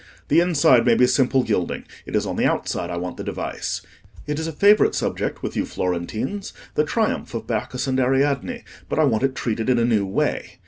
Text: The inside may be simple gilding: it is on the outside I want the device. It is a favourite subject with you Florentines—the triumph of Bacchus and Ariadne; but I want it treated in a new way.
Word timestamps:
The 0.29 0.39
inside 0.39 0.83
may 0.83 0.95
be 0.95 1.05
simple 1.05 1.43
gilding: 1.43 1.83
it 2.07 2.15
is 2.15 2.25
on 2.25 2.35
the 2.35 2.45
outside 2.45 2.89
I 2.89 2.97
want 2.97 3.17
the 3.17 3.23
device. 3.23 3.83
It 4.25 4.39
is 4.39 4.47
a 4.47 4.51
favourite 4.51 4.95
subject 4.95 5.43
with 5.43 5.55
you 5.55 5.63
Florentines—the 5.63 6.85
triumph 6.85 7.35
of 7.35 7.45
Bacchus 7.45 7.85
and 7.85 7.99
Ariadne; 7.99 8.63
but 8.89 8.97
I 8.97 9.03
want 9.03 9.21
it 9.21 9.35
treated 9.35 9.69
in 9.69 9.77
a 9.77 9.85
new 9.85 10.07
way. 10.07 10.57